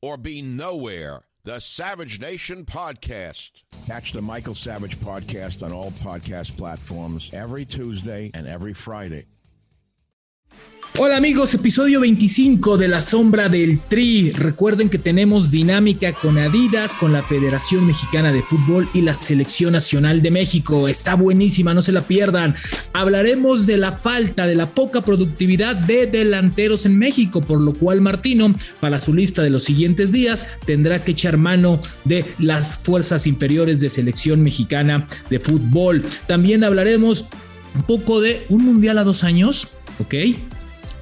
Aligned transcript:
or 0.00 0.16
be 0.16 0.42
nowhere. 0.42 1.22
The 1.44 1.60
Savage 1.60 2.20
Nation 2.20 2.64
Podcast. 2.64 3.50
Catch 3.86 4.12
the 4.12 4.20
Michael 4.20 4.54
Savage 4.54 4.98
Podcast 4.98 5.64
on 5.64 5.72
all 5.72 5.92
podcast 5.92 6.56
platforms 6.56 7.30
every 7.32 7.64
Tuesday 7.64 8.30
and 8.34 8.46
every 8.46 8.74
Friday. 8.74 9.26
Hola 11.00 11.16
amigos, 11.16 11.54
episodio 11.54 12.00
25 12.00 12.76
de 12.76 12.88
La 12.88 13.00
Sombra 13.00 13.48
del 13.48 13.78
Tri. 13.78 14.32
Recuerden 14.32 14.88
que 14.88 14.98
tenemos 14.98 15.52
dinámica 15.52 16.12
con 16.12 16.38
Adidas, 16.38 16.92
con 16.92 17.12
la 17.12 17.22
Federación 17.22 17.86
Mexicana 17.86 18.32
de 18.32 18.42
Fútbol 18.42 18.88
y 18.92 19.02
la 19.02 19.14
Selección 19.14 19.74
Nacional 19.74 20.22
de 20.22 20.32
México. 20.32 20.88
Está 20.88 21.14
buenísima, 21.14 21.72
no 21.72 21.82
se 21.82 21.92
la 21.92 22.02
pierdan. 22.02 22.56
Hablaremos 22.94 23.64
de 23.64 23.76
la 23.76 23.92
falta, 23.92 24.48
de 24.48 24.56
la 24.56 24.70
poca 24.70 25.02
productividad 25.02 25.76
de 25.76 26.08
delanteros 26.08 26.84
en 26.84 26.98
México, 26.98 27.42
por 27.42 27.60
lo 27.60 27.74
cual 27.74 28.00
Martino, 28.00 28.52
para 28.80 29.00
su 29.00 29.14
lista 29.14 29.40
de 29.40 29.50
los 29.50 29.62
siguientes 29.62 30.10
días, 30.10 30.48
tendrá 30.66 31.04
que 31.04 31.12
echar 31.12 31.36
mano 31.36 31.80
de 32.06 32.24
las 32.40 32.76
fuerzas 32.76 33.28
inferiores 33.28 33.78
de 33.78 33.88
Selección 33.88 34.42
Mexicana 34.42 35.06
de 35.30 35.38
Fútbol. 35.38 36.04
También 36.26 36.64
hablaremos 36.64 37.26
un 37.76 37.82
poco 37.82 38.20
de 38.20 38.44
un 38.48 38.64
mundial 38.64 38.98
a 38.98 39.04
dos 39.04 39.22
años, 39.22 39.68
¿ok? 40.00 40.14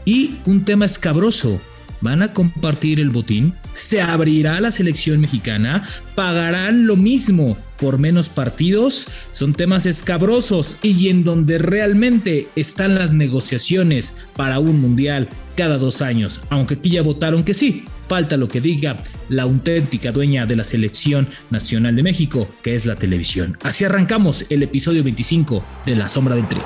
Y 0.09 0.37
un 0.47 0.65
tema 0.65 0.87
escabroso, 0.87 1.61
¿van 2.01 2.23
a 2.23 2.33
compartir 2.33 3.01
el 3.01 3.11
botín? 3.11 3.55
¿Se 3.73 4.01
abrirá 4.01 4.61
la 4.61 4.71
selección 4.71 5.21
mexicana? 5.21 5.85
¿Pagarán 6.15 6.87
lo 6.87 6.95
mismo 6.95 7.59
por 7.77 7.99
menos 7.99 8.29
partidos? 8.29 9.09
Son 9.33 9.53
temas 9.53 9.85
escabrosos 9.85 10.79
y 10.81 11.09
en 11.09 11.25
donde 11.25 11.59
realmente 11.59 12.47
están 12.55 12.95
las 12.95 13.13
negociaciones 13.13 14.29
para 14.37 14.61
un 14.61 14.81
mundial 14.81 15.29
cada 15.57 15.77
dos 15.77 16.01
años, 16.03 16.41
aunque 16.51 16.75
aquí 16.75 16.91
ya 16.91 17.03
votaron 17.03 17.43
que 17.43 17.53
sí. 17.53 17.83
Falta 18.09 18.37
lo 18.37 18.47
que 18.47 18.61
diga 18.61 19.03
la 19.29 19.43
auténtica 19.43 20.13
dueña 20.13 20.47
de 20.47 20.55
la 20.55 20.63
selección 20.63 21.27
nacional 21.51 21.97
de 21.97 22.05
México, 22.05 22.47
que 22.63 22.77
es 22.77 22.87
la 22.87 22.95
televisión. 22.95 23.59
Así 23.65 23.85
arrancamos 23.85 24.47
el 24.51 24.63
episodio 24.63 25.03
25 25.03 25.65
de 25.85 25.97
La 25.97 26.09
Sombra 26.09 26.37
del 26.37 26.47
Tri. 26.47 26.61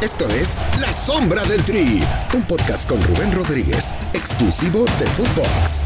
Esto 0.00 0.28
es 0.28 0.58
La 0.80 0.92
Sombra 0.92 1.44
del 1.44 1.64
Tri, 1.64 2.02
un 2.34 2.42
podcast 2.42 2.88
con 2.88 3.00
Rubén 3.02 3.32
Rodríguez, 3.32 3.94
exclusivo 4.12 4.84
de 4.98 5.06
Footbox. 5.06 5.84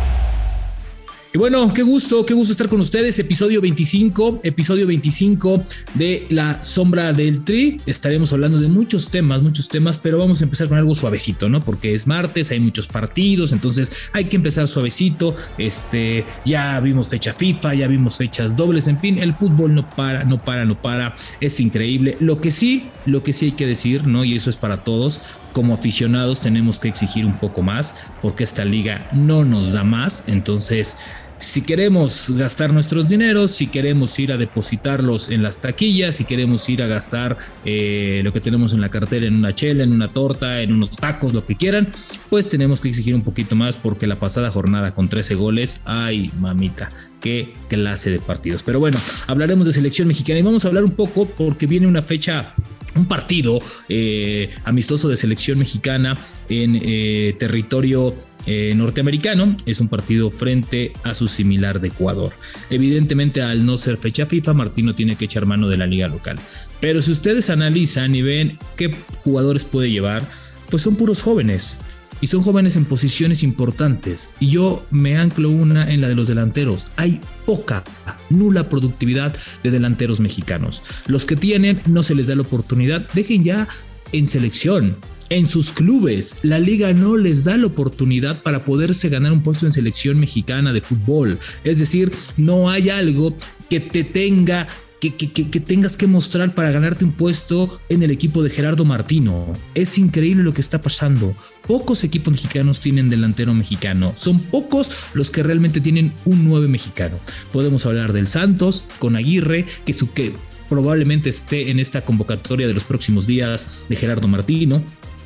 Y 1.30 1.36
bueno, 1.36 1.74
qué 1.74 1.82
gusto, 1.82 2.24
qué 2.24 2.32
gusto 2.32 2.52
estar 2.52 2.70
con 2.70 2.80
ustedes. 2.80 3.18
Episodio 3.18 3.60
25, 3.60 4.40
episodio 4.44 4.86
25 4.86 5.62
de 5.92 6.26
La 6.30 6.62
Sombra 6.62 7.12
del 7.12 7.44
Tri. 7.44 7.76
Estaremos 7.84 8.32
hablando 8.32 8.58
de 8.58 8.68
muchos 8.68 9.10
temas, 9.10 9.42
muchos 9.42 9.68
temas, 9.68 9.98
pero 9.98 10.18
vamos 10.18 10.40
a 10.40 10.44
empezar 10.44 10.68
con 10.68 10.78
algo 10.78 10.94
suavecito, 10.94 11.50
¿no? 11.50 11.60
Porque 11.60 11.94
es 11.94 12.06
martes, 12.06 12.50
hay 12.50 12.60
muchos 12.60 12.88
partidos, 12.88 13.52
entonces 13.52 14.08
hay 14.14 14.24
que 14.24 14.36
empezar 14.36 14.68
suavecito. 14.68 15.36
Este, 15.58 16.24
ya 16.46 16.80
vimos 16.80 17.10
fecha 17.10 17.34
FIFA, 17.34 17.74
ya 17.74 17.88
vimos 17.88 18.16
fechas 18.16 18.56
dobles, 18.56 18.86
en 18.86 18.98
fin, 18.98 19.18
el 19.18 19.36
fútbol 19.36 19.74
no 19.74 19.86
para, 19.90 20.24
no 20.24 20.38
para, 20.38 20.64
no 20.64 20.80
para. 20.80 21.14
Es 21.42 21.60
increíble. 21.60 22.16
Lo 22.20 22.40
que 22.40 22.50
sí, 22.50 22.88
lo 23.04 23.22
que 23.22 23.34
sí 23.34 23.46
hay 23.46 23.52
que 23.52 23.66
decir, 23.66 24.06
¿no? 24.06 24.24
Y 24.24 24.34
eso 24.34 24.48
es 24.48 24.56
para 24.56 24.82
todos, 24.82 25.20
como 25.52 25.74
aficionados 25.74 26.40
tenemos 26.40 26.78
que 26.78 26.88
exigir 26.88 27.26
un 27.26 27.38
poco 27.38 27.62
más 27.62 27.96
porque 28.22 28.44
esta 28.44 28.64
liga 28.64 29.10
no 29.12 29.44
nos 29.44 29.72
da 29.72 29.84
más. 29.84 30.24
Entonces, 30.26 30.96
si 31.38 31.62
queremos 31.62 32.32
gastar 32.36 32.72
nuestros 32.72 33.08
dineros, 33.08 33.52
si 33.52 33.68
queremos 33.68 34.18
ir 34.18 34.32
a 34.32 34.36
depositarlos 34.36 35.30
en 35.30 35.42
las 35.42 35.60
taquillas, 35.60 36.16
si 36.16 36.24
queremos 36.24 36.68
ir 36.68 36.82
a 36.82 36.86
gastar 36.86 37.38
eh, 37.64 38.22
lo 38.24 38.32
que 38.32 38.40
tenemos 38.40 38.72
en 38.72 38.80
la 38.80 38.88
cartera 38.88 39.26
en 39.26 39.36
una 39.36 39.54
chela, 39.54 39.84
en 39.84 39.92
una 39.92 40.08
torta, 40.08 40.60
en 40.60 40.72
unos 40.72 40.90
tacos, 40.90 41.32
lo 41.32 41.44
que 41.44 41.56
quieran, 41.56 41.88
pues 42.28 42.48
tenemos 42.48 42.80
que 42.80 42.88
exigir 42.88 43.14
un 43.14 43.22
poquito 43.22 43.54
más 43.56 43.76
porque 43.76 44.06
la 44.06 44.18
pasada 44.18 44.50
jornada 44.50 44.94
con 44.94 45.08
13 45.08 45.36
goles, 45.36 45.80
ay 45.84 46.30
mamita, 46.38 46.88
qué 47.20 47.52
clase 47.68 48.10
de 48.10 48.18
partidos. 48.18 48.62
Pero 48.62 48.80
bueno, 48.80 48.98
hablaremos 49.26 49.66
de 49.66 49.72
selección 49.72 50.08
mexicana 50.08 50.40
y 50.40 50.42
vamos 50.42 50.64
a 50.64 50.68
hablar 50.68 50.84
un 50.84 50.92
poco 50.92 51.26
porque 51.26 51.66
viene 51.66 51.86
una 51.86 52.02
fecha 52.02 52.54
un 52.96 53.06
partido 53.06 53.60
eh, 53.88 54.50
amistoso 54.64 55.08
de 55.08 55.16
selección 55.16 55.58
mexicana 55.58 56.16
en 56.48 56.78
eh, 56.80 57.34
territorio 57.38 58.14
eh, 58.46 58.72
norteamericano. 58.74 59.56
Es 59.66 59.80
un 59.80 59.88
partido 59.88 60.30
frente 60.30 60.92
a 61.04 61.14
su 61.14 61.28
similar 61.28 61.80
de 61.80 61.88
Ecuador. 61.88 62.32
Evidentemente, 62.70 63.42
al 63.42 63.64
no 63.66 63.76
ser 63.76 63.98
fecha 63.98 64.26
FIFA, 64.26 64.54
Martino 64.54 64.94
tiene 64.94 65.16
que 65.16 65.26
echar 65.26 65.46
mano 65.46 65.68
de 65.68 65.76
la 65.76 65.86
liga 65.86 66.08
local. 66.08 66.38
Pero 66.80 67.02
si 67.02 67.12
ustedes 67.12 67.50
analizan 67.50 68.14
y 68.14 68.22
ven 68.22 68.58
qué 68.76 68.94
jugadores 69.22 69.64
puede 69.64 69.90
llevar, 69.90 70.22
pues 70.70 70.82
son 70.82 70.96
puros 70.96 71.22
jóvenes 71.22 71.78
y 72.20 72.26
son 72.26 72.40
jóvenes 72.40 72.76
en 72.76 72.84
posiciones 72.84 73.42
importantes. 73.42 74.30
Y 74.40 74.48
yo 74.48 74.84
me 74.90 75.16
anclo 75.16 75.50
una 75.50 75.90
en 75.90 76.00
la 76.00 76.08
de 76.08 76.14
los 76.14 76.28
delanteros. 76.28 76.86
Hay 76.96 77.20
poca, 77.46 77.84
nula 78.30 78.68
productividad 78.68 79.36
de 79.62 79.70
delanteros 79.70 80.20
mexicanos. 80.20 80.82
Los 81.06 81.26
que 81.26 81.36
tienen 81.36 81.80
no 81.86 82.02
se 82.02 82.14
les 82.14 82.26
da 82.26 82.34
la 82.34 82.42
oportunidad. 82.42 83.06
Dejen 83.14 83.44
ya 83.44 83.68
en 84.12 84.26
selección. 84.26 84.96
En 85.30 85.46
sus 85.46 85.72
clubes, 85.72 86.36
la 86.42 86.58
liga 86.58 86.94
no 86.94 87.18
les 87.18 87.44
da 87.44 87.58
la 87.58 87.66
oportunidad 87.66 88.42
para 88.42 88.64
poderse 88.64 89.10
ganar 89.10 89.30
un 89.32 89.42
puesto 89.42 89.66
en 89.66 89.72
selección 89.72 90.18
mexicana 90.18 90.72
de 90.72 90.80
fútbol. 90.80 91.38
Es 91.64 91.78
decir, 91.78 92.10
no 92.38 92.70
hay 92.70 92.88
algo 92.88 93.36
que 93.68 93.80
te 93.80 94.04
tenga 94.04 94.68
que, 95.00 95.60
tengas 95.60 95.96
que 95.96 96.06
mostrar 96.06 96.54
para 96.54 96.70
ganarte 96.70 97.04
un 97.04 97.12
puesto 97.12 97.80
en 97.88 98.02
el 98.02 98.10
equipo 98.10 98.42
de 98.42 98.50
Gerardo 98.50 98.84
Martino. 98.84 99.52
Es 99.74 99.98
increíble 99.98 100.42
lo 100.42 100.52
que 100.52 100.60
está 100.60 100.80
pasando. 100.80 101.34
Pocos 101.66 102.02
equipos 102.04 102.32
mexicanos 102.32 102.80
tienen 102.80 103.08
delantero 103.08 103.54
mexicano. 103.54 104.12
Son 104.16 104.40
pocos 104.40 104.90
los 105.14 105.30
que 105.30 105.42
realmente 105.42 105.80
tienen 105.80 106.12
un 106.24 106.44
9 106.44 106.68
mexicano. 106.68 107.18
Podemos 107.52 107.86
hablar 107.86 108.12
del 108.12 108.26
Santos 108.26 108.84
con 108.98 109.14
Aguirre, 109.14 109.66
que, 109.84 109.92
su, 109.92 110.12
que 110.12 110.32
probablemente 110.68 111.30
esté 111.30 111.70
en 111.70 111.78
esta 111.78 112.02
convocatoria 112.02 112.66
de 112.66 112.74
los 112.74 112.84
próximos 112.84 113.26
días 113.26 113.84
de 113.88 113.96
Gerardo 113.96 114.26
Martino. 114.26 114.82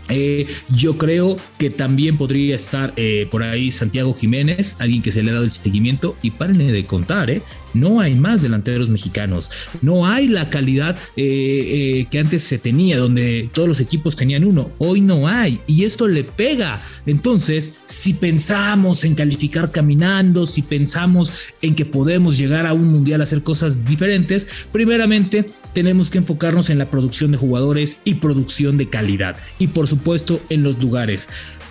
Eh, 0.08 0.46
yo 0.74 0.98
creo 0.98 1.36
que 1.58 1.70
también 1.70 2.18
podría 2.18 2.54
estar 2.54 2.92
eh, 2.96 3.26
por 3.30 3.42
ahí 3.42 3.70
Santiago 3.70 4.12
Jiménez, 4.14 4.76
alguien 4.78 5.00
que 5.00 5.12
se 5.12 5.22
le 5.22 5.30
ha 5.30 5.34
dado 5.34 5.44
el 5.44 5.52
seguimiento. 5.52 6.16
Y 6.22 6.32
párenle 6.32 6.72
de 6.72 6.84
contar, 6.84 7.30
¿eh? 7.30 7.42
No 7.74 8.00
hay 8.00 8.14
más 8.14 8.42
delanteros 8.42 8.88
mexicanos. 8.88 9.50
No 9.80 10.06
hay 10.06 10.28
la 10.28 10.50
calidad 10.50 10.98
que 11.16 12.18
antes 12.18 12.42
se 12.42 12.58
tenía, 12.58 12.98
donde 12.98 13.48
todos 13.52 13.68
los 13.68 13.80
equipos 13.80 14.16
tenían 14.16 14.44
uno. 14.44 14.70
Hoy 14.78 15.00
no 15.00 15.28
hay. 15.28 15.60
Y 15.66 15.84
esto 15.84 16.08
le 16.08 16.24
pega. 16.24 16.82
Entonces, 17.06 17.72
si 17.86 18.14
pensamos 18.14 19.04
en 19.04 19.14
calificar 19.14 19.70
caminando, 19.70 20.46
si 20.46 20.62
pensamos 20.62 21.32
en 21.60 21.74
que 21.74 21.84
podemos 21.84 22.38
llegar 22.38 22.66
a 22.66 22.72
un 22.72 22.88
mundial 22.88 23.20
a 23.20 23.24
hacer 23.24 23.42
cosas 23.42 23.84
diferentes, 23.84 24.66
primeramente 24.70 25.46
tenemos 25.72 26.10
que 26.10 26.18
enfocarnos 26.18 26.70
en 26.70 26.78
la 26.78 26.90
producción 26.90 27.32
de 27.32 27.38
jugadores 27.38 27.98
y 28.04 28.14
producción 28.14 28.78
de 28.78 28.88
calidad. 28.88 29.36
Y 29.58 29.68
por 29.68 29.88
supuesto 29.88 30.40
en 30.48 30.62
los 30.62 30.80
lugares. 30.80 31.28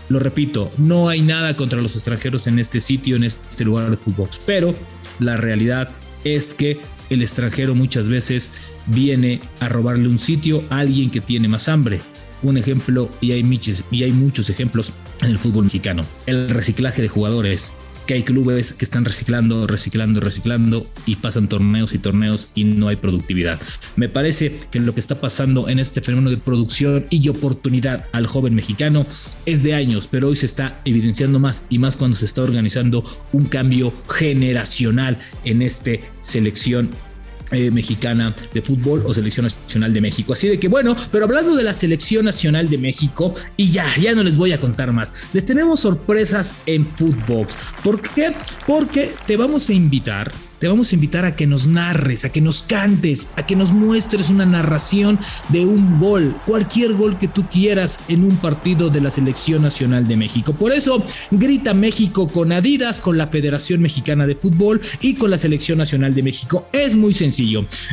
Lo 0.09 0.19
repito, 0.19 0.71
no 0.77 1.07
hay 1.07 1.21
nada 1.21 1.55
contra 1.55 1.81
los 1.81 1.95
extranjeros 1.95 2.45
en 2.47 2.59
este 2.59 2.81
sitio, 2.81 3.15
en 3.15 3.23
este 3.23 3.63
lugar 3.63 3.89
de 3.89 3.95
fútbol, 3.95 4.27
pero 4.45 4.75
la 5.21 5.37
realidad 5.37 5.89
es 6.25 6.53
que 6.53 6.79
el 7.09 7.21
extranjero 7.21 7.75
muchas 7.75 8.07
veces 8.07 8.71
viene 8.87 9.39
a 9.59 9.69
robarle 9.69 10.09
un 10.09 10.17
sitio 10.17 10.63
a 10.69 10.79
alguien 10.79 11.09
que 11.09 11.21
tiene 11.21 11.47
más 11.47 11.69
hambre. 11.69 12.01
Un 12.43 12.57
ejemplo, 12.57 13.09
y 13.21 13.31
hay, 13.31 13.59
y 13.91 14.03
hay 14.03 14.11
muchos 14.11 14.49
ejemplos 14.49 14.93
en 15.21 15.29
el 15.29 15.37
fútbol 15.37 15.65
mexicano, 15.65 16.03
el 16.25 16.49
reciclaje 16.49 17.01
de 17.01 17.07
jugadores 17.07 17.71
que 18.11 18.15
hay 18.15 18.23
clubes 18.23 18.73
que 18.73 18.83
están 18.83 19.05
reciclando, 19.05 19.67
reciclando, 19.67 20.19
reciclando 20.19 20.85
y 21.05 21.15
pasan 21.15 21.47
torneos 21.47 21.93
y 21.93 21.97
torneos 21.97 22.49
y 22.55 22.65
no 22.65 22.89
hay 22.89 22.97
productividad. 22.97 23.57
Me 23.95 24.09
parece 24.09 24.59
que 24.69 24.81
lo 24.81 24.93
que 24.93 24.99
está 24.99 25.21
pasando 25.21 25.69
en 25.69 25.79
este 25.79 26.01
fenómeno 26.01 26.29
de 26.29 26.35
producción 26.35 27.05
y 27.09 27.29
oportunidad 27.29 28.07
al 28.11 28.27
joven 28.27 28.53
mexicano 28.53 29.05
es 29.45 29.63
de 29.63 29.75
años, 29.75 30.09
pero 30.11 30.27
hoy 30.27 30.35
se 30.35 30.45
está 30.45 30.81
evidenciando 30.83 31.39
más 31.39 31.63
y 31.69 31.79
más 31.79 31.95
cuando 31.95 32.17
se 32.17 32.25
está 32.25 32.41
organizando 32.41 33.01
un 33.31 33.45
cambio 33.45 33.93
generacional 34.09 35.17
en 35.45 35.61
esta 35.61 35.91
selección 36.19 36.89
eh, 37.51 37.71
mexicana 37.71 38.35
de 38.53 38.61
fútbol 38.61 39.03
o 39.05 39.13
selección 39.13 39.45
nacional 39.45 39.93
de 39.93 40.01
México. 40.01 40.33
Así 40.33 40.47
de 40.47 40.59
que 40.59 40.67
bueno, 40.67 40.95
pero 41.11 41.25
hablando 41.25 41.55
de 41.55 41.63
la 41.63 41.73
selección 41.73 42.25
nacional 42.25 42.69
de 42.69 42.77
México, 42.77 43.33
y 43.57 43.71
ya, 43.71 43.85
ya 43.97 44.13
no 44.13 44.23
les 44.23 44.37
voy 44.37 44.51
a 44.51 44.59
contar 44.59 44.91
más, 44.91 45.29
les 45.33 45.45
tenemos 45.45 45.81
sorpresas 45.81 46.55
en 46.65 46.87
Footbox. 46.95 47.57
¿Por 47.83 48.01
qué? 48.01 48.33
Porque 48.67 49.13
te 49.25 49.37
vamos 49.37 49.69
a 49.69 49.73
invitar 49.73 50.31
te 50.61 50.67
vamos 50.67 50.91
a 50.91 50.95
invitar 50.95 51.25
a 51.25 51.35
que 51.35 51.47
nos 51.47 51.65
narres, 51.65 52.23
a 52.23 52.31
que 52.31 52.39
nos 52.39 52.61
cantes, 52.61 53.29
a 53.35 53.47
que 53.47 53.55
nos 53.55 53.71
muestres 53.71 54.29
una 54.29 54.45
narración 54.45 55.17
de 55.49 55.65
un 55.65 55.97
gol, 55.97 56.35
cualquier 56.45 56.93
gol 56.93 57.17
que 57.17 57.27
tú 57.27 57.47
quieras 57.47 57.99
en 58.09 58.23
un 58.23 58.35
partido 58.35 58.91
de 58.91 59.01
la 59.01 59.09
Selección 59.09 59.63
Nacional 59.63 60.07
de 60.07 60.17
México. 60.17 60.53
Por 60.53 60.71
eso, 60.71 61.03
grita 61.31 61.73
México 61.73 62.27
con 62.27 62.51
Adidas, 62.51 63.01
con 63.01 63.17
la 63.17 63.25
Federación 63.25 63.81
Mexicana 63.81 64.27
de 64.27 64.35
Fútbol 64.35 64.79
y 65.01 65.15
con 65.15 65.31
la 65.31 65.39
Selección 65.39 65.79
Nacional 65.79 66.13
de 66.13 66.21
México. 66.21 66.67
Es 66.71 66.95
muy 66.95 67.15
sencillo. 67.15 67.40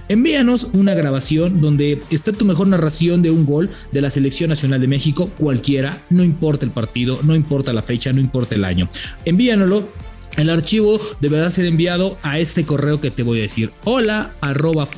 Envíanos 0.08 0.68
una 0.72 0.94
grabación 0.94 1.60
donde 1.60 2.00
está 2.10 2.32
tu 2.32 2.44
mejor 2.44 2.66
narración 2.66 3.22
de 3.22 3.30
un 3.30 3.46
gol 3.46 3.70
de 3.92 4.00
la 4.00 4.10
Selección 4.10 4.50
Nacional 4.50 4.80
de 4.80 4.88
México, 4.88 5.30
cualquiera, 5.38 5.98
no 6.10 6.22
importa 6.22 6.64
el 6.64 6.72
partido, 6.72 7.18
no 7.22 7.34
importa 7.34 7.72
la 7.72 7.82
fecha, 7.82 8.12
no 8.12 8.20
importa 8.20 8.54
el 8.54 8.64
año. 8.64 8.88
Envíanoslo 9.24 9.88
el 10.36 10.50
archivo 10.50 11.00
deberá 11.20 11.50
ser 11.50 11.64
enviado 11.64 12.16
a 12.22 12.38
este 12.38 12.64
correo 12.64 13.00
que 13.00 13.10
te 13.10 13.24
voy 13.24 13.40
a 13.40 13.42
decir. 13.42 13.72
Hola 13.82 14.34
arroba 14.40 14.88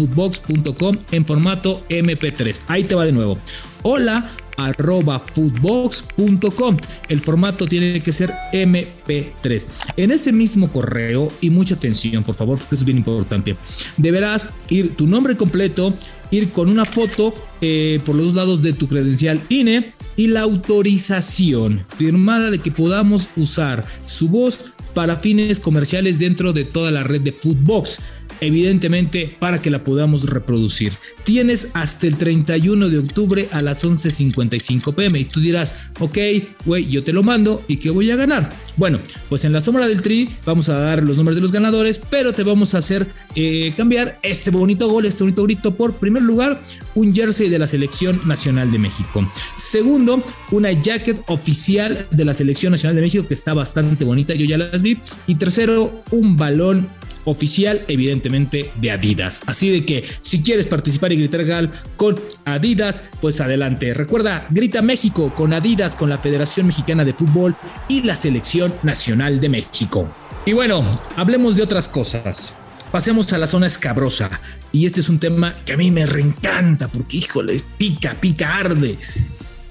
en 1.13 1.25
formato 1.25 1.83
MP3. 1.89 2.61
Ahí 2.69 2.85
te 2.85 2.95
va 2.95 3.07
de 3.07 3.13
nuevo. 3.13 3.39
Hola 3.83 4.31
arroba 4.67 5.19
footbox.com. 5.19 6.77
El 7.09 7.21
formato 7.21 7.67
tiene 7.67 8.01
que 8.01 8.13
ser 8.13 8.33
MP3. 8.53 9.67
En 9.97 10.11
ese 10.11 10.33
mismo 10.33 10.71
correo, 10.73 11.31
y 11.41 11.51
mucha 11.51 11.75
atención, 11.75 12.23
por 12.23 12.35
favor, 12.35 12.59
porque 12.59 12.75
es 12.75 12.85
bien 12.85 12.99
importante, 12.99 13.57
deberás 13.97 14.51
ir 14.69 14.95
tu 14.97 15.07
nombre 15.07 15.37
completo, 15.37 15.95
ir 16.31 16.51
con 16.51 16.69
una 16.69 16.85
foto 16.85 17.35
eh, 17.61 18.01
por 18.05 18.15
los 18.15 18.35
lados 18.35 18.63
de 18.63 18.73
tu 18.73 18.87
credencial 18.87 19.41
INE 19.49 19.93
y 20.17 20.29
la 20.29 20.43
autorización 20.43 21.87
firmada 21.97 22.51
de 22.51 22.59
que 22.59 22.71
podamos 22.71 23.29
usar 23.37 23.87
su 24.05 24.29
voz 24.29 24.73
para 24.95 25.17
fines 25.17 25.61
comerciales 25.61 26.19
dentro 26.19 26.53
de 26.53 26.65
toda 26.65 26.91
la 26.91 27.05
red 27.05 27.21
de 27.21 27.33
Foodbox 27.33 28.01
evidentemente 28.41 29.35
para 29.39 29.61
que 29.61 29.71
la 29.71 29.85
podamos 29.85 30.29
reproducir. 30.29 30.93
Tienes 31.25 31.69
hasta 31.75 32.07
el 32.07 32.17
31 32.17 32.89
de 32.89 32.99
octubre 32.99 33.49
a 33.53 33.61
las 33.63 33.85
11.55 33.85 34.95
pm 34.95 35.21
y 35.21 35.25
tú 35.25 35.41
dirás, 35.41 35.91
ok, 35.99 36.19
güey, 36.65 36.87
yo 36.89 37.05
te 37.05 37.13
lo 37.13 37.23
mando 37.23 37.63
y 37.69 37.77
¿qué 37.77 37.91
voy 37.91 38.11
a 38.11 38.17
ganar? 38.17 38.53
Bueno, 38.77 39.01
pues 39.29 39.45
en 39.45 39.53
la 39.53 39.61
sombra 39.61 39.87
del 39.87 40.03
tri 40.03 40.31
vamos 40.45 40.69
a 40.69 40.79
dar 40.79 41.03
los 41.03 41.17
nombres 41.17 41.37
de 41.37 41.43
los 41.43 41.53
ganadores, 41.53 42.01
pero 42.11 42.33
te 42.33 42.43
vamos 42.43 42.75
a 42.75 42.79
hacer 42.79 43.07
eh, 43.35 43.73
cambiar 43.77 44.19
este 44.23 44.51
bonito 44.51 44.89
gol, 44.89 45.07
este 45.07 45.23
bonito 45.23 45.43
grito 45.45 45.75
por 45.75 45.95
primer 45.95 46.23
lugar, 46.23 46.61
un 46.95 47.15
jersey 47.15 47.49
de 47.49 47.59
la 47.59 47.67
selección 47.67 48.21
nacional 48.27 48.71
de 48.71 48.79
México. 48.79 49.31
Segundo, 49.57 50.23
una 50.51 50.73
jacket 50.73 51.23
oficial 51.27 52.07
de 52.11 52.25
la 52.25 52.35
selección 52.35 52.73
nacional 52.73 52.97
de 52.97 53.03
México 53.03 53.27
que 53.27 53.35
está 53.35 53.55
bastante 53.55 54.05
bonita, 54.05 54.35
yo 54.35 54.47
ya 54.47 54.59
las 54.59 54.81
vi. 54.81 54.99
Y 55.27 55.35
tercero, 55.37 56.03
un 56.11 56.37
balón 56.37 56.89
oficial, 57.25 57.83
evidentemente, 57.89 58.71
de 58.81 58.91
Adidas. 58.91 59.41
Así 59.47 59.71
de 59.71 59.85
que 59.85 60.05
si 60.21 60.43
quieres 60.43 60.67
participar 60.67 61.13
y 61.13 61.17
gritar 61.17 61.45
gal 61.45 61.71
con 61.97 62.19
Adidas, 62.45 63.11
pues 63.21 63.41
adelante. 63.41 63.95
Recuerda, 63.95 64.47
grita 64.51 64.83
México 64.83 65.33
con 65.35 65.53
Adidas, 65.53 65.97
con 65.97 66.11
la 66.11 66.19
Federación 66.19 66.67
Mexicana 66.67 67.05
de 67.05 67.15
Fútbol 67.15 67.57
y 67.89 68.03
la 68.03 68.17
Selección 68.17 68.75
Nacional 68.83 69.41
de 69.41 69.49
México. 69.49 70.11
Y 70.47 70.53
bueno, 70.53 70.85
hablemos 71.17 71.57
de 71.57 71.63
otras 71.63 71.89
cosas. 71.89 72.57
Pasemos 72.91 73.33
a 73.33 73.39
la 73.39 73.47
zona 73.47 73.67
escabrosa. 73.67 74.41
Y 74.73 74.87
este 74.87 75.01
es 75.01 75.09
un 75.09 75.19
tema 75.19 75.55
que 75.65 75.75
a 75.75 75.77
mí 75.77 75.91
me 75.91 76.07
reencanta 76.07 76.89
porque, 76.89 77.19
híjole, 77.19 77.63
pica, 77.79 78.15
pica, 78.21 78.57
arde. 78.57 78.99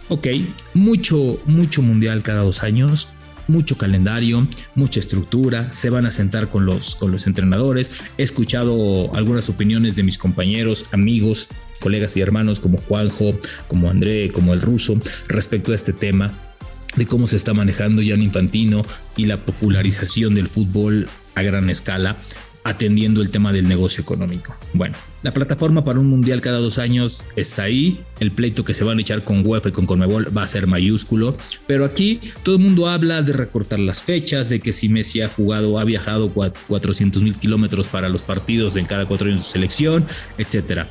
Ok, 0.07 0.27
mucho, 0.73 1.39
mucho 1.45 1.81
mundial 1.81 2.23
cada 2.23 2.41
dos 2.41 2.63
años 2.63 3.09
mucho 3.49 3.77
calendario, 3.77 4.47
mucha 4.75 4.99
estructura, 4.99 5.73
se 5.73 5.89
van 5.89 6.05
a 6.05 6.11
sentar 6.11 6.49
con 6.49 6.65
los, 6.65 6.95
con 6.95 7.11
los 7.11 7.27
entrenadores. 7.27 8.03
He 8.17 8.23
escuchado 8.23 9.13
algunas 9.13 9.49
opiniones 9.49 9.95
de 9.95 10.03
mis 10.03 10.17
compañeros, 10.17 10.85
amigos, 10.91 11.49
colegas 11.79 12.15
y 12.15 12.21
hermanos 12.21 12.59
como 12.59 12.77
Juanjo, 12.77 13.37
como 13.67 13.89
André, 13.89 14.31
como 14.31 14.53
el 14.53 14.61
ruso, 14.61 14.97
respecto 15.27 15.71
a 15.71 15.75
este 15.75 15.93
tema 15.93 16.31
de 16.95 17.05
cómo 17.05 17.27
se 17.27 17.35
está 17.35 17.53
manejando 17.53 18.01
ya 18.01 18.15
en 18.15 18.21
Infantino 18.21 18.83
y 19.15 19.25
la 19.25 19.45
popularización 19.45 20.35
del 20.35 20.47
fútbol 20.47 21.07
a 21.35 21.43
gran 21.43 21.69
escala 21.69 22.17
atendiendo 22.69 23.21
el 23.21 23.29
tema 23.29 23.51
del 23.51 23.67
negocio 23.67 24.01
económico. 24.01 24.55
Bueno, 24.73 24.95
la 25.23 25.33
plataforma 25.33 25.83
para 25.83 25.99
un 25.99 26.07
mundial 26.07 26.39
cada 26.39 26.59
dos 26.59 26.77
años 26.77 27.25
está 27.35 27.63
ahí, 27.63 27.99
el 28.19 28.31
pleito 28.31 28.63
que 28.63 28.73
se 28.73 28.83
van 28.83 28.99
a 28.99 29.01
echar 29.01 29.23
con 29.23 29.45
UEFA 29.45 29.69
y 29.69 29.71
con 29.71 29.85
Conmebol 29.85 30.35
va 30.35 30.43
a 30.43 30.47
ser 30.47 30.67
mayúsculo, 30.67 31.35
pero 31.67 31.83
aquí 31.83 32.21
todo 32.43 32.55
el 32.55 32.61
mundo 32.61 32.87
habla 32.87 33.21
de 33.21 33.33
recortar 33.33 33.79
las 33.79 34.03
fechas, 34.03 34.49
de 34.49 34.59
que 34.59 34.71
si 34.71 34.87
Messi 34.87 35.21
ha 35.21 35.27
jugado, 35.27 35.79
ha 35.79 35.83
viajado 35.83 36.31
400 36.31 37.23
mil 37.23 37.35
kilómetros 37.35 37.87
para 37.87 38.07
los 38.07 38.21
partidos 38.21 38.75
en 38.75 38.85
cada 38.85 39.05
cuatro 39.05 39.27
años 39.27 39.45
de 39.45 39.51
selección, 39.51 40.05
etc. 40.37 40.83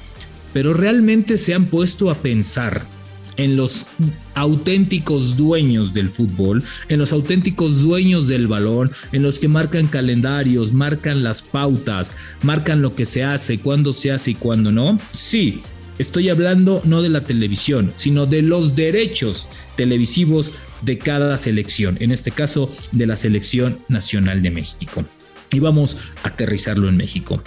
Pero 0.53 0.75
realmente 0.75 1.39
se 1.39 1.55
han 1.55 1.67
puesto 1.67 2.11
a 2.11 2.17
pensar 2.17 2.98
en 3.39 3.57
los 3.57 3.87
auténticos 4.35 5.37
dueños 5.37 5.95
del 5.95 6.11
fútbol, 6.11 6.63
en 6.89 6.99
los 6.99 7.13
auténticos 7.13 7.81
dueños 7.81 8.29
del 8.29 8.47
balón, 8.47 8.91
en 9.13 9.23
los 9.23 9.39
que 9.39 9.49
marcan 9.49 9.87
calendarios, 9.87 10.75
marcan 10.75 11.23
las 11.23 11.41
pautas, 11.41 12.17
marcan 12.43 12.83
lo 12.83 12.95
que 12.95 13.07
se 13.07 13.25
hace, 13.25 13.59
cuándo 13.59 13.95
se 13.95 14.13
hace 14.13 14.33
y 14.33 14.35
cuándo 14.35 14.71
no. 14.71 14.99
Sí, 15.13 15.63
estoy 15.99 16.29
hablando 16.29 16.83
no 16.85 17.01
de 17.01 17.09
la 17.09 17.25
televisión, 17.25 17.93
sino 17.97 18.27
de 18.27 18.43
los 18.43 18.75
derechos 18.75 19.49
televisivos 19.77 20.53
de 20.83 20.99
cada 20.99 21.39
selección, 21.39 21.97
en 22.01 22.13
este 22.13 22.31
caso 22.33 22.71
de 22.93 23.07
la 23.07 23.17
selección 23.17 23.79
nacional 23.89 24.43
de 24.43 24.51
México. 24.51 25.05
Y 25.53 25.61
vamos 25.61 25.97
a 26.25 26.29
aterrizarlo 26.29 26.89
en 26.89 26.97
México. 26.97 27.43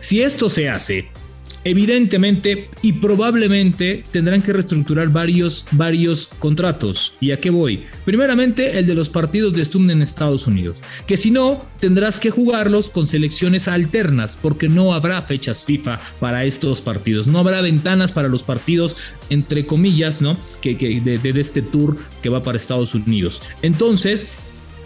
Si 0.00 0.20
esto 0.20 0.48
se 0.48 0.68
hace, 0.68 1.08
evidentemente 1.64 2.68
y 2.82 2.92
probablemente 2.94 4.04
tendrán 4.10 4.42
que 4.42 4.52
reestructurar 4.52 5.08
varios, 5.08 5.66
varios 5.72 6.30
contratos. 6.38 7.14
¿Y 7.20 7.32
a 7.32 7.40
qué 7.40 7.50
voy? 7.50 7.84
Primeramente, 8.04 8.78
el 8.78 8.86
de 8.86 8.94
los 8.94 9.10
partidos 9.10 9.54
de 9.54 9.64
Zoom 9.64 9.90
en 9.90 10.02
Estados 10.02 10.46
Unidos, 10.46 10.82
que 11.06 11.16
si 11.16 11.30
no, 11.30 11.64
tendrás 11.80 12.20
que 12.20 12.30
jugarlos 12.30 12.90
con 12.90 13.06
selecciones 13.06 13.68
alternas, 13.68 14.38
porque 14.40 14.68
no 14.68 14.94
habrá 14.94 15.20
fechas 15.22 15.64
FIFA 15.64 16.00
para 16.20 16.44
estos 16.44 16.82
partidos, 16.82 17.26
no 17.26 17.38
habrá 17.38 17.60
ventanas 17.60 18.12
para 18.12 18.28
los 18.28 18.42
partidos, 18.42 18.96
entre 19.30 19.66
comillas, 19.66 20.22
¿no? 20.22 20.36
Que, 20.60 20.74
de, 20.74 21.18
de 21.18 21.40
este 21.40 21.62
tour 21.62 21.96
que 22.22 22.28
va 22.28 22.42
para 22.42 22.58
Estados 22.58 22.94
Unidos. 22.94 23.42
Entonces, 23.62 24.26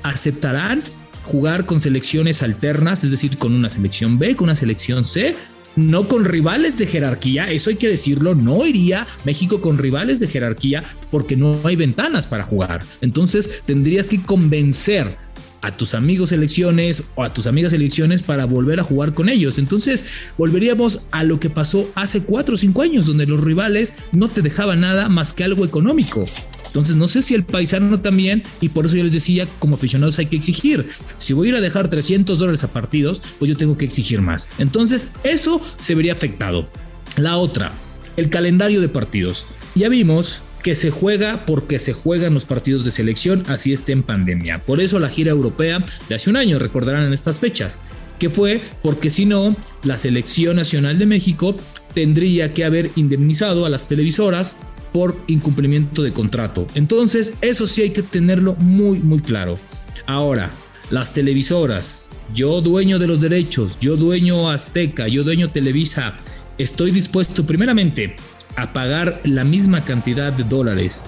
aceptarán 0.03 0.83
jugar 1.25 1.67
con 1.67 1.81
selecciones 1.81 2.43
alternas, 2.43 3.05
es 3.05 3.11
decir, 3.11 3.37
con 3.37 3.53
una 3.53 3.69
selección 3.69 4.19
B, 4.19 4.35
con 4.35 4.45
una 4.45 4.55
selección 4.55 5.05
C, 5.05 5.37
no 5.79 6.09
con 6.09 6.25
rivales 6.25 6.77
de 6.77 6.87
jerarquía, 6.87 7.51
eso 7.51 7.71
hay 7.71 7.77
que 7.77 7.89
decirlo, 7.89 8.35
no 8.35 8.67
iría 8.67 9.07
México 9.25 9.61
con 9.61 9.79
rivales 9.79 10.21
de 10.21 10.29
jerarquía 10.29 10.85
porque 11.11 11.37
no 11.37 11.59
hay 11.65 11.77
ventanas 11.77 12.27
para 12.27 12.45
jugar. 12.45 12.85
Entonces 13.01 13.63
tendrías 13.65 14.09
que 14.09 14.21
convencer 14.21 15.17
a 15.63 15.77
tus 15.77 15.95
amigos 15.95 16.33
elecciones 16.33 17.05
o 17.15 17.25
a 17.25 17.33
tus 17.33 17.47
amigas 17.47 17.73
elecciones 17.73 18.23
para 18.23 18.45
volver 18.45 18.81
a 18.81 18.85
jugar 18.85 19.15
con 19.15 19.29
ellos. 19.29 19.59
Entonces 19.59 20.05
volveríamos 20.37 21.01
a 21.11 21.25
lo 21.25 21.41
que 21.41 21.51
pasó 21.51 21.91
hace 21.95 22.23
cuatro 22.23 22.55
o 22.55 22.59
cinco 22.59 22.83
años, 22.83 23.07
donde 23.07 23.27
los 23.27 23.41
rivales 23.41 23.95
no 24.13 24.29
te 24.29 24.43
dejaban 24.43 24.81
nada 24.81 25.09
más 25.09 25.33
que 25.33 25.45
algo 25.45 25.65
económico. 25.65 26.27
Entonces 26.69 26.97
no 26.97 27.09
sé 27.09 27.23
si 27.23 27.35
el 27.35 27.45
paisano 27.45 28.01
también, 28.01 28.43
y 28.61 28.69
por 28.69 28.87
eso 28.87 28.97
yo 28.97 29.05
les 29.05 29.13
decía, 29.13 29.47
como 29.59 29.75
aficionados 29.75 30.19
hay 30.19 30.27
que 30.27 30.37
exigir. 30.37 30.89
Si 31.19 31.33
voy 31.33 31.49
a 31.49 31.51
ir 31.51 31.57
a 31.57 31.61
dejar 31.61 31.89
300 31.89 32.39
dólares 32.39 32.63
a 32.65 32.73
partidos, 32.73 33.21
pues 33.39 33.51
yo 33.51 33.57
tengo 33.57 33.77
que 33.77 33.85
exigir 33.85 34.21
más. 34.21 34.49
Entonces 34.59 35.11
eso 35.25 35.61
se 35.79 35.95
vería 35.95 36.13
afectado. 36.13 36.69
La 37.17 37.37
otra, 37.37 37.73
el 38.17 38.31
calendario 38.31 38.81
de 38.81 38.89
partidos. 38.89 39.47
Ya 39.75 39.89
vimos 39.89 40.43
que 40.63 40.75
se 40.75 40.91
juega 40.91 41.47
porque 41.47 41.79
se 41.79 41.93
juegan 41.93 42.35
los 42.35 42.45
partidos 42.45 42.85
de 42.85 42.91
selección, 42.91 43.45
así 43.47 43.73
esté 43.73 43.93
en 43.93 44.03
pandemia. 44.03 44.65
Por 44.65 44.81
eso 44.81 44.99
la 44.99 45.09
gira 45.09 45.31
europea 45.31 45.85
de 46.09 46.15
hace 46.15 46.31
un 46.31 46.37
año, 46.37 46.59
recordarán 46.59 47.07
en 47.07 47.13
estas 47.13 47.41
fechas, 47.41 47.81
que 48.19 48.31
fue 48.31 48.61
porque 48.83 49.11
si 49.11 49.25
no, 49.25 49.57
la 49.85 49.97
selección 49.97 50.57
nacional 50.57 50.99
de 50.99 51.07
México 51.07 51.57
tendría 51.95 52.53
que 52.53 52.65
haber 52.65 52.91
indemnizado 52.97 53.67
a 53.67 53.71
las 53.71 53.87
televisoras 53.87 54.57
por 54.93 55.17
incumplimiento 55.27 56.03
de 56.03 56.13
contrato. 56.13 56.67
Entonces, 56.75 57.35
eso 57.41 57.67
sí 57.67 57.83
hay 57.83 57.91
que 57.91 58.03
tenerlo 58.03 58.55
muy, 58.57 59.01
muy 59.01 59.21
claro. 59.21 59.59
Ahora, 60.07 60.51
las 60.91 61.13
televisoras, 61.13 62.11
yo 62.35 62.61
dueño 62.61 62.99
de 62.99 63.07
los 63.07 63.21
derechos, 63.21 63.79
yo 63.81 63.97
dueño 63.97 64.51
Azteca, 64.51 65.09
yo 65.09 65.25
dueño 65.25 65.51
Televisa, 65.51 66.15
estoy 66.57 66.91
dispuesto 66.91 67.45
primeramente 67.45 68.17
a 68.57 68.73
pagar 68.73 69.21
la 69.25 69.45
misma 69.45 69.85
cantidad 69.85 70.33
de 70.33 70.45
dólares 70.45 71.05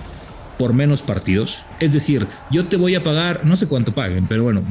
por 0.58 0.74
menos 0.74 1.00
partidos. 1.00 1.64
Es 1.80 1.94
decir, 1.94 2.26
yo 2.50 2.66
te 2.66 2.76
voy 2.76 2.94
a 2.94 3.02
pagar, 3.02 3.46
no 3.46 3.56
sé 3.56 3.66
cuánto 3.66 3.94
paguen, 3.94 4.26
pero 4.26 4.42
bueno, 4.42 4.62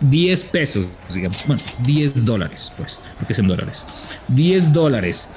10 0.00 0.44
pesos, 0.44 0.86
digamos, 1.12 1.44
bueno, 1.46 1.62
10 1.84 2.24
dólares, 2.24 2.72
pues, 2.76 3.00
porque 3.18 3.32
es 3.32 3.38
en 3.40 3.48
dólares. 3.48 3.84
10 4.28 4.72
dólares 4.72 5.28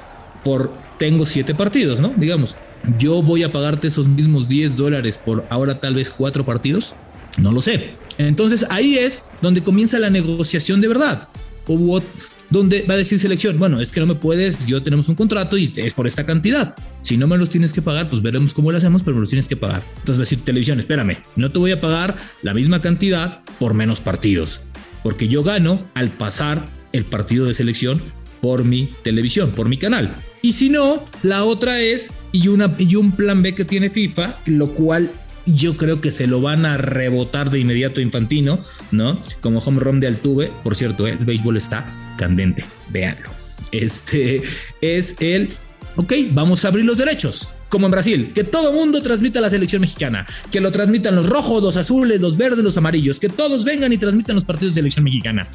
por, 0.44 0.72
tengo 0.98 1.26
7 1.26 1.54
partidos, 1.56 2.00
¿no? 2.00 2.14
Digamos, 2.16 2.56
yo 2.98 3.22
voy 3.22 3.42
a 3.42 3.52
pagarte 3.52 3.88
esos 3.88 4.08
mismos 4.08 4.48
10 4.48 4.76
dólares 4.76 5.18
por 5.18 5.46
ahora 5.50 5.80
tal 5.80 5.94
vez 5.94 6.10
4 6.10 6.44
partidos. 6.44 6.94
No 7.38 7.52
lo 7.52 7.60
sé. 7.60 7.94
Entonces 8.18 8.66
ahí 8.70 8.96
es 8.96 9.30
donde 9.40 9.62
comienza 9.62 9.98
la 9.98 10.10
negociación 10.10 10.80
de 10.80 10.88
verdad. 10.88 11.28
O 11.66 12.02
donde 12.50 12.82
va 12.82 12.94
a 12.94 12.96
decir 12.96 13.18
selección, 13.20 13.58
bueno, 13.58 13.80
es 13.80 13.92
que 13.92 14.00
no 14.00 14.06
me 14.06 14.16
puedes, 14.16 14.66
yo 14.66 14.82
tenemos 14.82 15.08
un 15.08 15.14
contrato 15.14 15.56
y 15.56 15.72
es 15.76 15.94
por 15.94 16.08
esta 16.08 16.26
cantidad. 16.26 16.74
Si 17.02 17.16
no 17.16 17.28
me 17.28 17.38
los 17.38 17.48
tienes 17.48 17.72
que 17.72 17.80
pagar, 17.80 18.10
pues 18.10 18.20
veremos 18.22 18.54
cómo 18.54 18.72
lo 18.72 18.78
hacemos, 18.78 19.04
pero 19.04 19.14
me 19.14 19.20
los 19.20 19.28
tienes 19.28 19.46
que 19.46 19.56
pagar. 19.56 19.84
Entonces 19.98 20.16
va 20.16 20.22
a 20.22 20.26
decir 20.26 20.40
televisión, 20.40 20.80
espérame, 20.80 21.18
no 21.36 21.52
te 21.52 21.60
voy 21.60 21.70
a 21.70 21.80
pagar 21.80 22.16
la 22.42 22.52
misma 22.52 22.80
cantidad 22.80 23.42
por 23.60 23.74
menos 23.74 24.00
partidos, 24.00 24.62
porque 25.04 25.28
yo 25.28 25.44
gano 25.44 25.84
al 25.94 26.10
pasar 26.10 26.64
el 26.92 27.04
partido 27.04 27.46
de 27.46 27.54
selección 27.54 28.02
por 28.40 28.64
mi 28.64 28.88
televisión, 29.04 29.52
por 29.52 29.68
mi 29.68 29.78
canal. 29.78 30.16
Y 30.42 30.52
si 30.52 30.70
no, 30.70 31.04
la 31.22 31.44
otra 31.44 31.80
es, 31.80 32.12
y, 32.32 32.48
y 32.78 32.96
un 32.96 33.12
plan 33.12 33.42
B 33.42 33.54
que 33.54 33.64
tiene 33.64 33.90
FIFA, 33.90 34.38
lo 34.46 34.68
cual 34.68 35.10
yo 35.46 35.76
creo 35.76 36.00
que 36.00 36.10
se 36.10 36.26
lo 36.26 36.40
van 36.40 36.66
a 36.66 36.76
rebotar 36.76 37.50
de 37.50 37.58
inmediato 37.58 38.00
a 38.00 38.02
Infantino, 38.02 38.60
¿no? 38.90 39.20
Como 39.40 39.58
home 39.58 39.80
run 39.80 40.00
de 40.00 40.06
Altuve, 40.06 40.50
por 40.62 40.76
cierto, 40.76 41.06
¿eh? 41.06 41.16
el 41.18 41.24
béisbol 41.24 41.56
está 41.56 41.86
candente, 42.16 42.64
véanlo. 42.90 43.30
Este 43.72 44.42
es 44.80 45.16
el, 45.20 45.50
ok, 45.96 46.12
vamos 46.30 46.64
a 46.64 46.68
abrir 46.68 46.84
los 46.84 46.98
derechos, 46.98 47.52
como 47.70 47.86
en 47.86 47.92
Brasil, 47.92 48.32
que 48.34 48.44
todo 48.44 48.72
mundo 48.72 49.00
transmita 49.00 49.40
la 49.40 49.48
selección 49.48 49.80
mexicana, 49.80 50.26
que 50.50 50.60
lo 50.60 50.70
transmitan 50.72 51.14
los 51.14 51.28
rojos, 51.28 51.62
los 51.62 51.76
azules, 51.76 52.20
los 52.20 52.36
verdes, 52.36 52.62
los 52.62 52.76
amarillos, 52.76 53.20
que 53.20 53.30
todos 53.30 53.64
vengan 53.64 53.92
y 53.92 53.96
transmitan 53.96 54.34
los 54.34 54.44
partidos 54.44 54.74
de 54.74 54.80
selección 54.80 55.04
mexicana. 55.04 55.48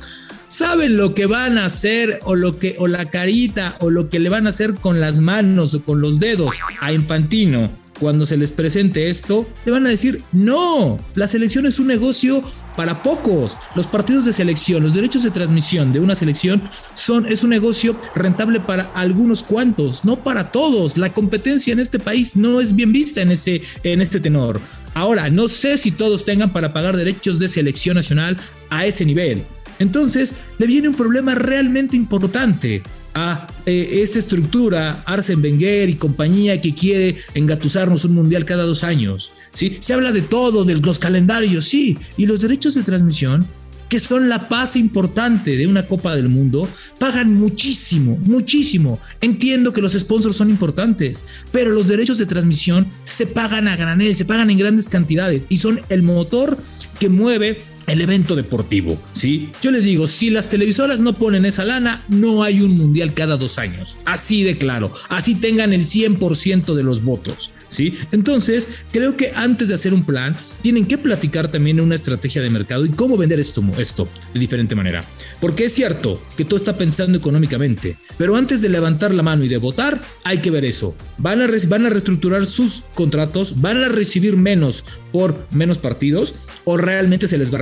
¿Saben 0.48 0.98
lo 0.98 1.14
que 1.14 1.26
van 1.26 1.58
a 1.58 1.66
hacer 1.66 2.20
o 2.24 2.36
lo 2.36 2.58
que 2.58 2.76
o 2.80 2.88
la 2.88 3.10
carita 3.10 3.78
o 3.80 3.90
lo 3.90 4.10
que 4.10 4.20
le 4.20 4.30
van 4.30 4.48
a 4.48 4.50
hacer 4.50 4.74
con 4.74 5.00
las 5.00 5.20
manos 5.20 5.74
o 5.74 5.84
con 5.84 6.02
los 6.02 6.20
dedos 6.20 6.56
a 6.80 6.92
Infantino? 6.92 7.86
cuando 8.00 8.26
se 8.26 8.38
les 8.38 8.52
presente 8.52 9.10
esto, 9.10 9.48
le 9.66 9.72
van 9.72 9.86
a 9.88 9.90
decir, 9.90 10.22
no, 10.32 11.00
la 11.14 11.28
selección 11.28 11.66
es 11.66 11.80
un 11.80 11.88
negocio 11.88 12.44
para 12.76 13.04
pocos. 13.04 13.58
Los 13.76 13.88
partidos 13.88 14.26
de 14.26 14.34
selección, 14.34 14.84
los 14.84 14.94
derechos 14.94 15.24
de 15.24 15.32
transmisión 15.32 15.94
de 15.94 16.00
una 16.00 16.16
selección 16.16 16.70
son, 16.94 17.26
es 17.26 17.44
un 17.44 17.50
negocio 17.50 18.00
rentable 18.16 18.60
para 18.60 18.92
algunos 18.94 19.44
cuantos, 19.44 20.06
no 20.06 20.24
para 20.24 20.52
todos. 20.52 20.98
La 20.98 21.14
competencia 21.14 21.74
en 21.74 21.80
este 21.80 22.00
país 22.00 22.36
no 22.36 22.62
es 22.62 22.76
bien 22.76 22.92
vista 22.92 23.22
en, 23.22 23.32
ese, 23.32 23.62
en 23.84 24.02
este 24.02 24.20
tenor. 24.20 24.60
Ahora, 24.94 25.30
no 25.30 25.48
sé 25.48 25.78
si 25.78 25.92
todos 25.92 26.26
tengan 26.26 26.52
para 26.52 26.74
pagar 26.74 26.96
derechos 26.96 27.40
de 27.40 27.48
selección 27.48 27.96
nacional 27.96 28.38
a 28.70 28.86
ese 28.86 29.06
nivel. 29.06 29.44
Entonces, 29.80 30.36
le 30.58 30.68
viene 30.68 30.88
un 30.88 30.96
problema 30.96 31.36
realmente 31.36 31.96
importante 31.96 32.82
a 33.16 33.48
eh, 33.66 34.02
esta 34.02 34.20
estructura, 34.20 35.02
Arsen 35.06 35.42
Wenger 35.42 35.90
y 35.90 35.96
compañía 35.96 36.62
que 36.62 36.76
quiere 36.76 37.16
engatusarnos 37.34 38.06
un 38.06 38.14
mundial 38.14 38.46
cada 38.46 38.64
dos 38.64 38.84
años. 38.84 39.32
¿sí? 39.52 39.78
Se 39.80 39.94
habla 39.94 40.12
de 40.12 40.22
todo, 40.22 40.66
de 40.66 40.76
los 40.76 41.00
calendarios, 41.00 41.66
sí, 41.66 41.98
y 42.18 42.26
los 42.26 42.42
derechos 42.42 42.76
de 42.76 42.84
transmisión 42.84 43.48
que 43.90 44.00
son 44.00 44.30
la 44.30 44.50
paz 44.50 44.76
importante 44.76 45.56
de 45.56 45.68
una 45.68 45.86
Copa 45.86 46.16
del 46.16 46.28
Mundo, 46.28 46.68
pagan 47.00 47.34
muchísimo, 47.36 48.18
muchísimo. 48.24 49.00
Entiendo 49.22 49.74
que 49.74 49.82
los 49.82 49.94
sponsors 49.94 50.36
son 50.36 50.50
importantes, 50.50 51.24
pero 51.52 51.72
los 51.72 51.88
derechos 51.88 52.18
de 52.18 52.26
transmisión 52.26 52.88
se 53.04 53.28
pagan 53.28 53.68
a 53.68 53.76
granel, 53.76 54.16
se 54.16 54.26
pagan 54.26 54.50
en 54.50 54.58
grandes 54.58 54.88
cantidades 54.88 55.46
y 55.50 55.58
son 55.58 55.82
el 55.90 56.02
motor 56.02 56.58
que 57.00 57.10
mueve 57.10 57.62
el 57.88 58.02
evento 58.02 58.36
deportivo, 58.36 58.98
¿sí? 59.12 59.52
Yo 59.62 59.72
les 59.72 59.84
digo, 59.84 60.08
si 60.08 60.30
las 60.30 60.50
televisoras 60.50 61.00
no 61.00 61.14
ponen 61.14 61.46
esa 61.46 61.66
lana, 61.66 62.04
no 62.08 62.44
hay 62.44 62.62
un 62.62 62.78
mundial 62.78 63.14
cada 63.14 63.38
dos 63.38 63.58
años. 63.58 63.98
Así 64.06 64.44
de 64.44 64.58
claro, 64.58 64.92
así 65.10 65.36
tengan 65.36 65.74
el 65.74 65.84
100% 65.84 66.74
de 66.74 66.84
los 66.84 67.04
votos, 67.04 67.52
¿sí? 67.68 67.98
Entonces, 68.12 68.70
creo 68.92 69.18
que 69.18 69.32
antes 69.36 69.68
de 69.68 69.76
hacer 69.76 69.94
un 69.94 70.06
plan, 70.06 70.36
tienen 70.62 70.86
que 70.86 70.98
platicar 70.98 71.50
también 71.50 71.80
una 71.80 71.96
estrategia 71.96 72.42
de 72.42 72.50
mercado 72.50 72.86
y 72.86 72.90
cómo 72.90 73.18
vender 73.18 73.40
esto, 73.40 73.64
esto 73.78 74.08
de 74.34 74.40
diferente 74.40 74.76
manera. 74.76 75.04
Porque 75.40 75.66
es 75.66 75.74
cierto 75.74 76.22
que 76.36 76.46
todo 76.46 76.58
está 76.58 76.78
pensando 76.78 77.18
económicamente, 77.18 77.98
pero 78.18 78.36
antes 78.36 78.62
de 78.62 78.70
levantar 78.70 79.14
la 79.14 79.24
mano 79.24 79.44
y 79.44 79.48
de 79.48 79.58
votar, 79.58 80.02
hay 80.24 80.40
que 80.40 80.52
ver 80.52 80.66
eso. 80.66 80.96
Van 81.18 81.42
a, 81.42 81.48
van 81.68 81.86
a 81.86 81.90
reestructurar 81.90 82.46
sus 82.46 82.84
contratos, 82.94 83.62
van 83.62 83.84
a 83.84 83.90
recibir 83.90 84.38
menos 84.38 84.84
por 85.12 85.48
menos 85.52 85.78
partidos 85.78 86.36
o 86.66 86.78
realmente 86.78 87.28
se 87.28 87.38
les 87.38 87.54
va 87.54 87.60
a 87.60 87.62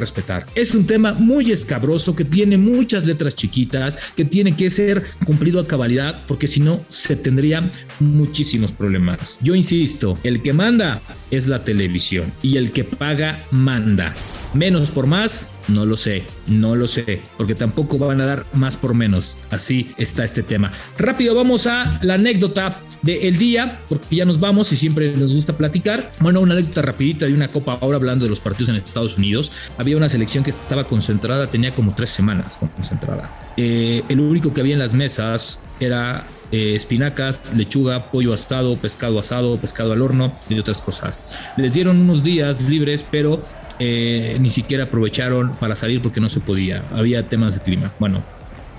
Es 0.55 0.75
un 0.75 0.85
tema 0.85 1.13
muy 1.13 1.51
escabroso 1.51 2.15
que 2.15 2.25
tiene 2.25 2.57
muchas 2.57 3.05
letras 3.05 3.35
chiquitas, 3.35 3.97
que 4.15 4.25
tiene 4.25 4.55
que 4.55 4.69
ser 4.69 5.03
cumplido 5.25 5.59
a 5.59 5.67
cabalidad, 5.67 6.25
porque 6.27 6.47
si 6.47 6.59
no 6.59 6.85
se 6.87 7.15
tendrían 7.15 7.71
muchísimos 7.99 8.71
problemas. 8.71 9.39
Yo 9.41 9.55
insisto, 9.55 10.17
el 10.23 10.41
que 10.41 10.53
manda 10.53 11.01
es 11.31 11.47
la 11.47 11.63
televisión 11.63 12.31
y 12.41 12.57
el 12.57 12.71
que 12.71 12.83
paga 12.83 13.43
manda. 13.51 14.13
Menos 14.53 14.91
por 14.91 15.07
más, 15.07 15.51
no 15.67 15.85
lo 15.85 15.97
sé, 15.97 16.25
no 16.47 16.75
lo 16.75 16.87
sé, 16.87 17.21
porque 17.37 17.55
tampoco 17.55 17.97
van 17.97 18.21
a 18.21 18.25
dar 18.25 18.45
más 18.53 18.77
por 18.77 18.93
menos. 18.93 19.37
Así 19.49 19.91
está 19.97 20.23
este 20.23 20.43
tema. 20.43 20.71
Rápido, 20.97 21.33
vamos 21.33 21.65
a 21.67 21.99
la 22.03 22.15
anécdota 22.15 22.69
del 23.01 23.37
día, 23.37 23.79
porque 23.89 24.15
ya 24.15 24.25
nos 24.25 24.39
vamos 24.39 24.71
y 24.71 24.77
siempre 24.77 25.15
nos 25.15 25.33
gusta 25.33 25.57
platicar. 25.57 26.11
Bueno, 26.19 26.39
una 26.39 26.53
anécdota 26.53 26.81
rapidita 26.81 27.25
de 27.25 27.33
una 27.33 27.49
copa, 27.49 27.77
ahora 27.81 27.97
hablando 27.97 28.25
de 28.25 28.29
los 28.29 28.39
partidos 28.39 28.69
en 28.69 28.75
Estados 28.75 29.17
Unidos. 29.17 29.51
Había 29.77 29.97
una 29.97 30.07
selección 30.07 30.43
que 30.43 30.51
estaba 30.51 30.85
concentrada, 30.85 31.47
tenía 31.47 31.73
como 31.73 31.93
tres 31.93 32.09
semanas 32.09 32.57
concentrada. 32.57 33.53
Eh, 33.57 34.03
el 34.07 34.19
único 34.19 34.53
que 34.53 34.61
había 34.61 34.73
en 34.73 34.79
las 34.79 34.93
mesas 34.93 35.61
era 35.79 36.25
eh, 36.51 36.75
espinacas, 36.75 37.53
lechuga, 37.55 38.11
pollo 38.11 38.33
asado, 38.33 38.79
pescado 38.79 39.19
asado, 39.19 39.59
pescado 39.59 39.93
al 39.93 40.01
horno 40.01 40.37
y 40.49 40.57
otras 40.59 40.81
cosas. 40.81 41.19
Les 41.57 41.73
dieron 41.73 41.99
unos 41.99 42.23
días 42.23 42.69
libres, 42.69 43.05
pero 43.09 43.43
eh, 43.85 44.37
ni 44.39 44.49
siquiera 44.49 44.85
aprovecharon 44.85 45.51
para 45.59 45.75
salir 45.75 46.01
porque 46.01 46.21
no 46.21 46.29
se 46.29 46.39
podía. 46.39 46.85
Había 46.93 47.27
temas 47.27 47.55
de 47.55 47.61
clima. 47.61 47.91
Bueno, 47.99 48.23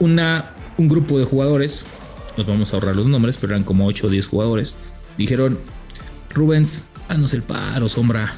una, 0.01 0.55
un 0.79 0.89
grupo 0.89 1.19
de 1.19 1.27
jugadores, 1.27 1.85
nos 2.39 2.47
vamos 2.47 2.73
a 2.73 2.77
ahorrar 2.77 2.97
los 2.97 3.05
nombres, 3.05 3.37
pero 3.37 3.53
eran 3.53 3.65
como 3.65 3.87
8 3.87 4.07
o 4.07 4.11
10 4.11 4.27
jugadores, 4.29 4.77
dijeron, 5.19 5.59
Rubens, 6.31 6.87
haznos 7.09 7.35
el 7.35 7.43
paro, 7.43 7.91
sombra. 7.91 8.33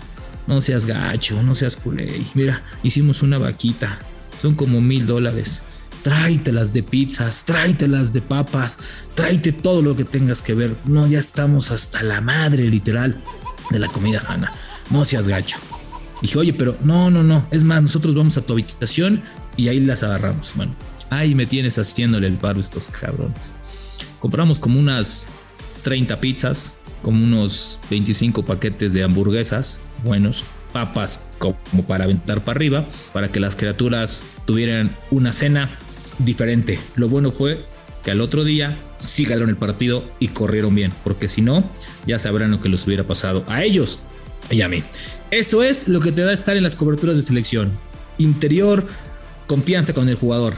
No 0.49 0.61
seas 0.61 0.87
gacho, 0.87 1.40
no 1.44 1.54
seas 1.54 1.76
culé. 1.76 2.20
Mira, 2.35 2.64
hicimos 2.82 3.23
una 3.23 3.38
vaquita. 3.38 4.00
Son 4.40 4.56
como 4.56 4.80
mil 4.80 5.06
dólares 5.06 5.62
tráetelas 6.02 6.73
de 6.73 6.82
pizzas, 6.82 7.44
tráetelas 7.44 8.12
de 8.12 8.23
papas, 8.23 8.78
tráete 9.14 9.52
todo 9.52 9.82
lo 9.82 9.94
que 9.94 10.04
tengas 10.04 10.42
que 10.42 10.54
ver. 10.54 10.76
No, 10.85 11.06
ya 11.06 11.20
estamos 11.20 11.70
hasta 11.70 12.02
la 12.02 12.20
madre, 12.20 12.64
literal, 12.64 13.20
de 13.70 13.78
la 13.78 13.88
comida 13.88 14.20
sana. 14.20 14.52
No 14.90 15.04
seas 15.04 15.28
gacho. 15.28 15.58
Dije, 16.26 16.38
oye, 16.38 16.52
pero 16.52 16.76
no, 16.83 17.11
no, 17.11 17.23
no. 17.23 17.47
Es 17.50 17.62
más, 17.62 17.83
nosotros 17.83 18.14
vamos 18.14 18.37
a 18.37 18.42
tu 18.42 18.52
habitación 18.52 19.23
y 19.56 19.68
ahí 19.68 19.80
las 19.80 20.02
agarramos. 20.02 20.52
Bueno, 20.56 20.75
Ahí 21.11 21.35
me 21.35 21.47
tienes 21.47 21.78
haciéndole 21.78 22.26
el 22.26 22.37
paro 22.37 22.61
estos 22.61 22.88
cabrones. 22.88 23.52
Compramos 24.18 24.59
como 24.59 24.80
unas 24.80 25.28
30 25.83 26.21
pizzas, 26.21 26.73
como 27.02 27.23
unos 27.23 27.80
25 27.90 28.45
paquetes 28.45 28.92
de 28.92 29.04
hamburguesas 29.04 29.80
buenos, 30.04 30.45
papas 30.73 31.21
como 31.38 31.87
para 31.87 32.04
aventar 32.04 32.42
para 32.42 32.56
arriba, 32.56 32.88
para 33.12 33.30
que 33.30 33.40
las 33.40 33.56
criaturas 33.56 34.23
tuvieran 34.47 34.97
una 35.11 35.33
cena 35.33 35.71
diferente. 36.18 36.78
Lo 36.97 37.09
bueno 37.09 37.30
fue 37.30 37.64
que 38.02 38.11
al 38.11 38.21
otro 38.21 38.45
día 38.45 38.76
sí 38.99 39.25
ganaron 39.25 39.50
el 39.50 39.56
partido 39.56 40.04
y 40.18 40.28
corrieron 40.28 40.75
bien, 40.75 40.92
porque 41.04 41.28
si 41.28 41.40
no, 41.40 41.64
ya 42.06 42.18
sabrán 42.18 42.50
lo 42.50 42.61
que 42.61 42.68
les 42.68 42.87
hubiera 42.87 43.06
pasado 43.06 43.45
a 43.49 43.62
ellos 43.62 44.00
y 44.50 44.62
a 44.62 44.68
mí. 44.68 44.82
Eso 45.30 45.62
es 45.62 45.88
lo 45.88 46.00
que 46.00 46.12
te 46.12 46.22
da 46.22 46.32
estar 46.32 46.56
en 46.56 46.62
las 46.62 46.76
coberturas 46.76 47.16
de 47.16 47.22
selección. 47.22 47.72
Interior, 48.18 48.86
confianza 49.46 49.92
con 49.92 50.08
el 50.08 50.14
jugador. 50.16 50.54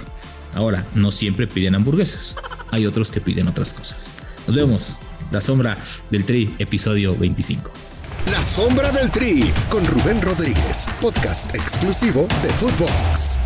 Ahora, 0.55 0.85
no 0.95 1.11
siempre 1.11 1.47
piden 1.47 1.75
hamburguesas. 1.75 2.37
Hay 2.71 2.87
otros 2.87 3.11
que 3.11 3.21
piden 3.21 3.49
otras 3.49 3.75
cosas. 3.75 4.11
Nos 4.47 4.57
vemos. 4.57 4.99
La 5.31 5.41
sombra 5.41 5.77
del 6.11 6.25
Tri, 6.25 6.55
episodio 6.59 7.17
25. 7.17 7.71
La 8.33 8.43
sombra 8.43 8.91
del 8.93 9.11
Tri 9.11 9.53
con 9.69 9.87
Rubén 9.87 10.21
Rodríguez, 10.23 10.89
podcast 11.01 11.55
exclusivo 11.55 12.27
de 12.43 12.49
Footbox. 12.51 13.39